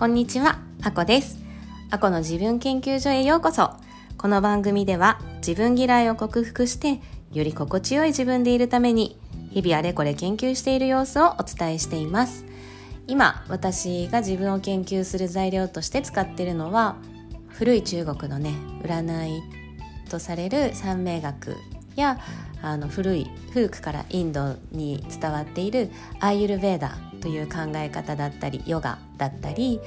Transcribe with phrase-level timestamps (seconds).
[0.00, 1.38] こんにちは、あこです。
[1.90, 3.72] あこの自分研究所へようこそ。
[4.16, 7.02] この番組では自分嫌いを克服して
[7.34, 12.46] より心地よい自分でいるために日々あれこれ研究している様子をお伝えしています。
[13.08, 16.96] 今、私が自分を研究する材料として使っているのは
[17.48, 19.42] 古い中国のね、占い
[20.08, 21.58] とされる三名学
[21.94, 22.18] や
[22.62, 29.80] あの古い古くからインドに伝わっているアイユルベーダーという考え方だったりヨガだったり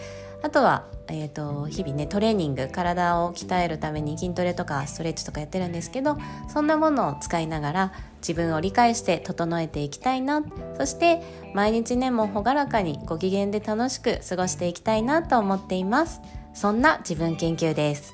[0.44, 6.18] あとは、えーと、日々ねトレーニング体を鍛えるために筋トレとかストレッチとかやってるんですけど
[6.50, 10.44] そんなものを使いながら自分を理解して整えていきたいな
[10.78, 11.22] そして
[11.54, 16.22] 毎日ねも朗らかにご機嫌で楽しく過ごしていきたいなと思っています。
[16.54, 18.14] そんな自分研究です。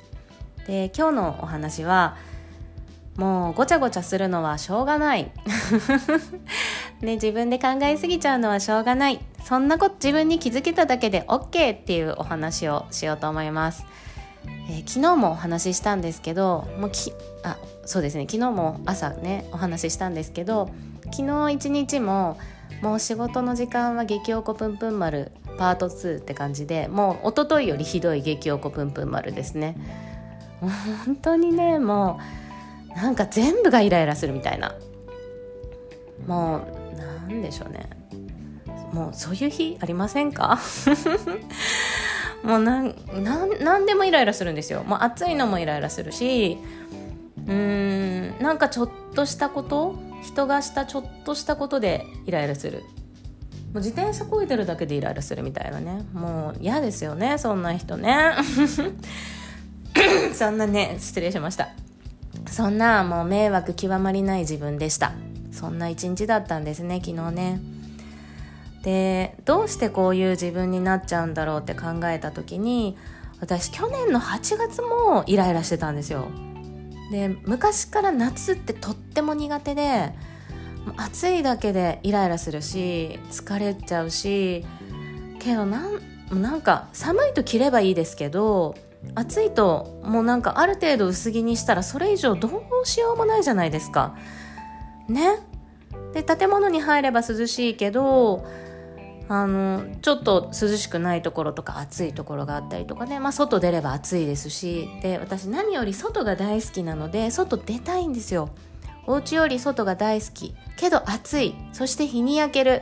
[0.66, 2.16] で今日のお話は
[3.18, 5.32] もうごちゃごちゃするのはしょうがない。
[7.02, 9.20] ね、自分で考えすぎちゃうのはしょうがない。
[9.44, 13.86] そんなこと自分に気づけただけで OK っていうお話をしようと思います、
[14.70, 18.28] えー、昨日もお話ししたんですけどもうきあそうですね。
[18.30, 20.70] 昨日も朝ねお話ししたんですけど
[21.06, 22.38] 昨日一日も
[22.82, 29.76] もう仕事の時間は激おこぷんぷん丸パート2って感じでもう一昨日よりひどい激おこぷんぷん丸ですね。
[31.06, 32.20] 本当にねも
[32.92, 34.76] うなんか全部がイライラするみたいな。
[36.28, 36.79] もう
[37.30, 37.90] うなんでしょうね。
[38.94, 40.60] もうそういう日ありませんか？
[42.44, 44.84] もうなんなんなんでもイライラするんですよ。
[44.84, 46.58] もう暑いのもイライラするし
[47.46, 52.84] うーんなんかちょっとしたこと人がしたちょっとしたことでイライラする。
[53.74, 56.04] もう自転車こいでるだけでイライラするみたいなね。
[56.14, 58.32] もう嫌ですよねそんな人ね。
[60.34, 61.70] そんなね失礼しました。
[62.48, 65.12] そんなもう迷惑極まりない自分でした。
[65.60, 67.60] そんな一日だったんですね昨日ね。
[68.84, 72.98] でどうしてこういう自分になっちゃうんだろうって考えた時に
[73.42, 76.28] 私去年の8月もイライラしてたんですよ。
[77.12, 80.14] で昔から夏ってとっても苦手で
[80.96, 84.66] 暑いだけでイライラするし疲れちゃうし
[85.40, 88.76] けどなんなんか寒いと着ればいいですけど
[89.16, 92.48] 暑いともうなんかある程度薄着にしたらそれ以上ど
[92.82, 94.16] うしようもないじゃないですか。
[95.08, 95.49] ね。
[96.14, 98.46] で建物に入れば涼しいけど
[99.32, 104.90] あのちょっと涼しくないところとか暑いところがあったりとかね、まあ、外出れば暑いですし。
[105.04, 108.50] で私何より外が大好きなので外出たいんですよ。
[109.06, 110.56] お家より外が大好き。
[110.78, 111.56] けど暑い。
[111.74, 112.82] そして日に焼ける。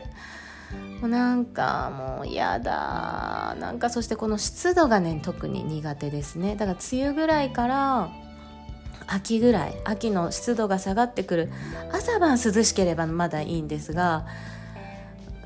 [1.01, 3.57] もうなんかもう嫌だ。
[3.59, 6.55] なんかそしてこの湿度がね特に苦手ですね。
[6.55, 8.09] だから梅雨ぐらいから
[9.07, 11.51] 秋ぐらい秋の湿度が下がってくる。
[11.91, 14.25] 朝晩涼しければまだいいんですが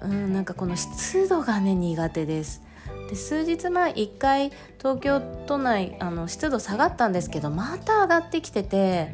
[0.02, 2.62] うんなんかこの湿度がね苦手です。
[3.10, 9.14] で数日前1回東京都内あの湿度下がったんですけどまた上がってきてて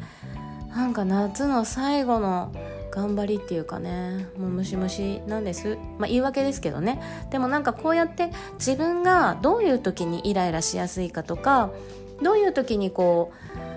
[0.70, 2.52] なんか夏の最後の
[2.90, 5.76] 頑張りっていうかねもうムシムシなんです。
[5.98, 7.00] まあ言い訳ですけどね。
[7.30, 11.70] でもなんかこうやって自分がどういう時にイライラしやすいかとか
[12.22, 13.67] どういう時にこう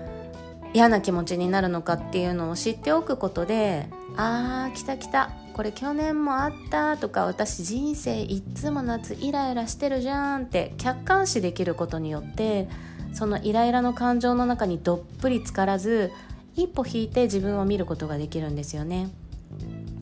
[0.74, 12.68] 嫌な気持ちになるのかっていうのを知っておくことであー来た来たこれ去年もあったとか私人生いっつも夏イライラしてるじゃんって客観視できることによって
[13.12, 16.10] そのイライラの感情の中にどっぷり浸からず
[16.54, 19.10] 一歩引いて自分を見ることができるんですよね。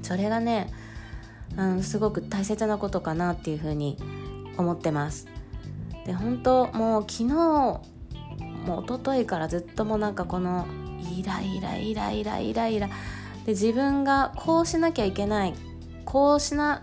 [0.03, 0.69] それがね、
[1.57, 3.97] うん、すごく大切なことかなっていうふうに
[4.57, 5.27] 思ってます。
[6.07, 7.81] で本当もう昨日
[8.67, 10.67] もう一昨日からずっともなんかこの
[11.19, 12.89] イライライライライライラ。
[13.47, 15.55] で自分がこうしなきゃいけない
[16.05, 16.83] こうしな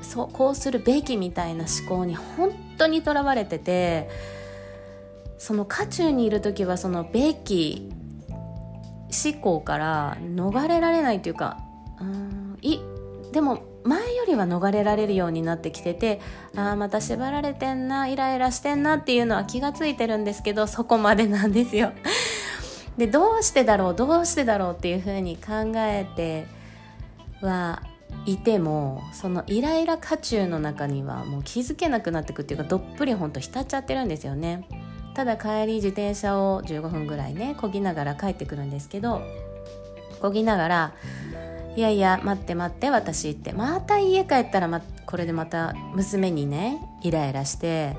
[0.00, 4.08] そうこうするべきみたいな思考に本当にとらわれてて
[5.38, 7.90] その渦中にいる時はそのべき
[8.28, 11.58] 思考から逃れられないというか
[12.00, 12.78] うんい
[13.32, 16.20] でも前よりは逃れられるようになってきてて
[16.56, 21.92] ああまた縛られてんなイライラしてんなっていうのは気がついてるんですけどそこまでなんですよ。
[22.96, 26.46] でどうしてだろうどうしてだろうっていうふうに考えて
[27.40, 27.82] は
[28.26, 34.66] いてもそのイライラ渦中の中にはもう気づけなくなってくっていうかどっぷりほんと浸っちゃってるんですよね。
[35.14, 39.22] ただ帰り自転車を15分ぐらいねこぎながら帰ってくるんですけど
[40.20, 40.92] こぎながら
[41.76, 43.52] 「いやいや待って待って私」って。
[43.52, 47.96] また家帰ったら、ま、これでまた娘にねイライラして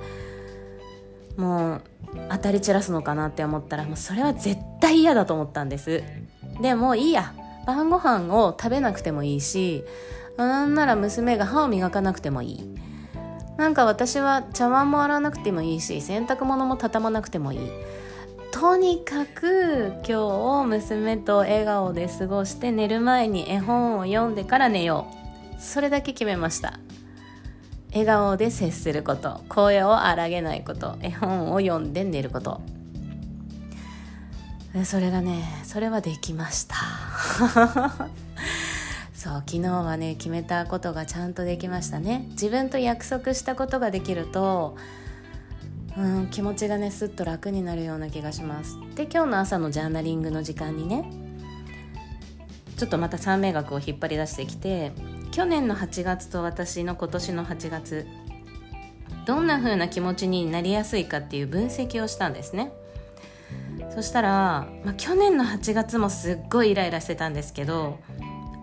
[1.37, 1.81] もう
[2.29, 6.03] 当たり散らすのかなって思ったらもうそれは絶対嫌だと思ったんです。
[6.61, 7.33] でもいいや。
[7.65, 9.83] 晩ご飯を食べなくてもいいし
[10.37, 12.75] なんなら娘が歯を磨かなくてもいい。
[13.57, 17.59] なんか私は茶碗も洗わなくてもいいし洗濯物も畳まなくてもいい。
[18.51, 25.07] とにかく今日娘と笑顔で過ごして寝る前に絵本を読んでから寝よ
[25.57, 25.61] う。
[25.61, 26.79] それだけ決めました。
[27.91, 29.41] 笑顔で接すること。
[29.49, 30.97] 声を荒げないこと。
[31.01, 32.61] 絵本を読んで寝ること。
[34.85, 36.75] それがねそれはできました。
[39.13, 42.25] そう昨日はね決めたことがちゃんとできましたね。
[42.31, 44.77] 自分と約束したことができると
[45.97, 48.77] うん気持ちがねすっと楽になるような気がします。
[48.95, 51.09] で今日の朝のジャーナリングの時間にね
[52.77, 54.91] ちょっとまた三名学を引っ張り出してきて
[55.31, 58.07] 去年の8月と私の今年の8月
[59.25, 62.71] どんな風な気持ちになりやすいかっていう分析をしたんですね。
[63.93, 67.99] そしたら、まあ、去年の8月もすっごいイライラしてたんですけど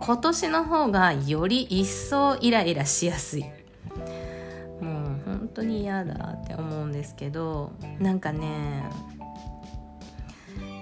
[0.01, 3.56] 今年の方がより一層イライラしやすい。
[5.57, 8.85] 当に嫌だって思うんですけどなんかね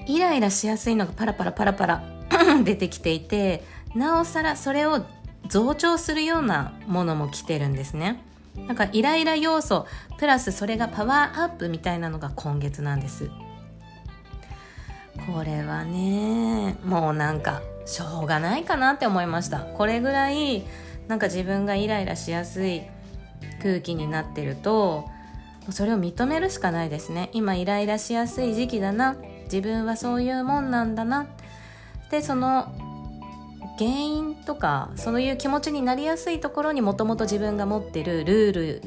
[0.06, 2.02] イライラしやすいのがパラパラパラパラ
[2.64, 5.04] 出てきていてなおさらそれを
[5.48, 8.22] 増長するようなものも来てるんですね。
[8.66, 9.86] なんかイライラ要素
[10.18, 13.30] プラスそれがパワーアップみたいなのが今月なんです。
[15.26, 19.60] これはねもうなんかしょうがないかなって思いました。
[19.60, 20.64] これぐらい
[21.08, 22.82] なんか自分がイライラしやすい
[23.62, 25.08] 空気になってると
[25.70, 27.30] それを認めるしかないですね。
[27.32, 29.16] 今イライラしやすい時期だな。
[29.44, 31.26] 自分はそういうもんなんだな。
[32.10, 32.72] でその
[33.78, 38.82] 原因とかそういう気持ちになりやすいところにもともと自分が持ってるルール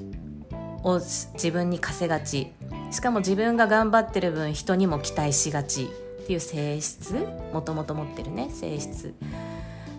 [0.83, 2.51] を自分に課せがち。
[2.91, 5.85] しかも自分が頑張ってる分人にも期待しがち。
[6.23, 7.25] っていう性質？
[7.53, 9.13] もともと持ってるね性質。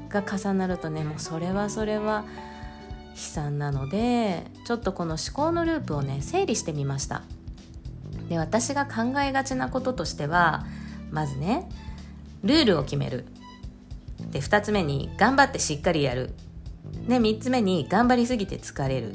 [0.09, 2.25] が重なるとねもうそれはそれは
[3.15, 7.23] 悲惨なのでちょっとこの思考のループをね整理してみました。
[8.29, 10.67] で私が考えがちなこととしては
[11.11, 11.69] まずね
[12.43, 13.25] ルールを決める。
[14.31, 16.35] で2つ目に頑張ってしっかりやる。
[17.09, 19.13] で3つ目に頑張りすぎて疲れる。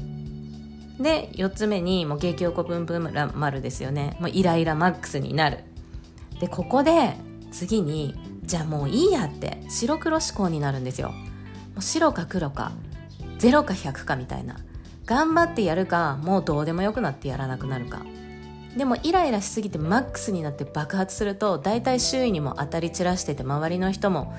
[0.99, 4.17] で4つ目にもう激おこぷんぷん丸ですよね。
[4.19, 5.59] もうイライラマックスになる。
[6.39, 7.15] でここで
[7.51, 11.09] 次にじゃあもういいやって白黒思考になるんですよ。
[11.09, 11.15] も
[11.79, 12.71] う白か黒か。
[13.49, 14.57] 0か100かみたいな。
[15.05, 18.01] 頑張ってやるかもうどうでもよくなってやらなくなるか。
[18.77, 24.33] でもイライラしすぎてマックスになって爆発すると大体周囲にも当たり散らしてて周りの人も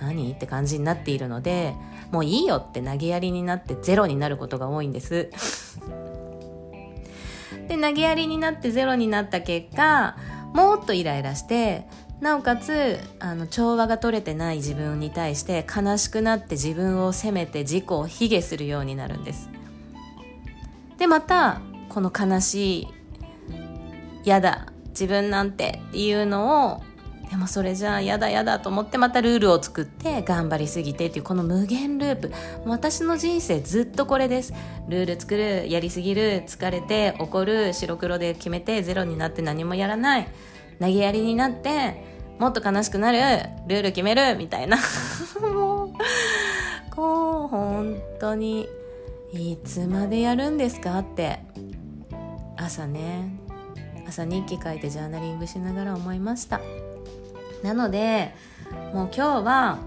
[0.00, 0.32] 何？
[0.32, 1.74] って感じになっているので
[2.10, 5.30] もういいよって投げやりになってゼロになることが多いんです。
[7.68, 10.16] で投げやりになってゼロになった結果
[10.54, 11.86] もっとイライラして
[12.20, 19.48] なおかつあの調和が取れてない自分に対して悲しくなって自分を責めて自己を卑下するようになるんです。
[20.98, 22.88] でまたこの悲しい
[24.24, 26.82] 嫌だ自分なんてっていうのを
[27.30, 32.32] でもそれじゃあ嫌だ嫌だと思ってまたルールを作って頑張りすぎてっていうこの無限ループ。
[32.64, 34.52] 私の人生ずっとこれです。
[34.88, 40.28] ルール作るやりすぎる疲れて怒る白黒で決めてゼロになって何もやらない。
[40.80, 42.07] 投げやりになって
[42.38, 43.18] もっと悲しくなる？
[43.66, 44.36] ルール決める？
[44.36, 44.76] みたいな。
[45.40, 45.92] もう
[46.94, 48.68] こう本当に
[49.32, 50.98] いつまでやるんですか？
[51.00, 51.40] って。
[52.56, 53.36] 朝ね。
[54.06, 56.60] 朝日記書いてジャーナリングしながら思いました。
[57.62, 58.34] なので
[58.94, 59.78] もう今日は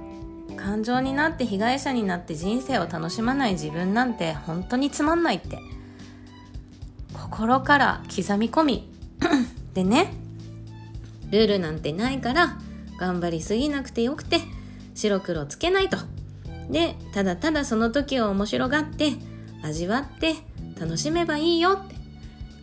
[0.58, 5.58] 感情になって被害者になって人生を楽しまない自分なんて本当につまんないって。
[7.14, 8.94] 心から刻み込み。
[9.74, 10.14] でね
[11.32, 12.58] ルールなんてないから
[13.00, 14.42] 頑張りすぎなくてよくて
[14.94, 15.98] 白黒つけないと。
[16.70, 19.14] でただただその時を面白がって
[19.64, 20.36] 味わって
[20.80, 21.96] 楽しめばいいよって。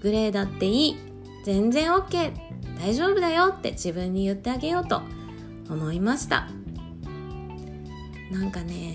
[0.00, 0.96] グレーだっていい。
[1.44, 2.32] 全然 OK
[2.78, 5.02] 大丈夫だよって自分に言ってあげようと
[5.68, 6.48] 思いました。
[8.30, 8.94] なんかね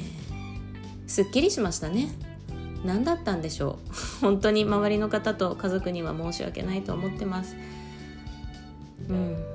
[1.07, 2.09] すっきりしましたね。
[2.85, 3.79] 何だったんでしょ
[4.21, 4.21] う。
[4.21, 7.55] 本当に周りの方と家族には申し訳ないと思ってます。
[9.09, 9.52] うん。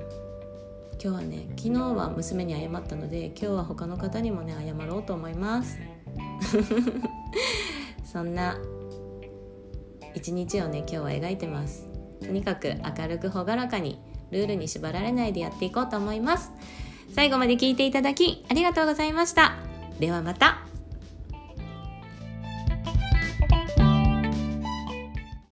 [1.01, 5.79] 今日はね昨日は娘に謝ったので今日は他の方にもね謝ろうと思います
[8.03, 8.57] そんな
[10.13, 11.87] 一日をね今日は描いてます
[12.19, 13.99] とにかく明るく朗らかに
[14.31, 16.51] ルールに縛られないでやっていこうと思います。
[17.13, 19.55] 最後まで聞いていただきありがとうございました。
[19.99, 20.68] ではまた。